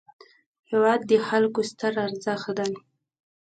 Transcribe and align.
هېواد 0.69 1.01
د 1.09 1.11
خلکو 1.27 1.59
ستر 1.71 1.93
ارزښت 2.05 2.47
دی. 2.57 2.73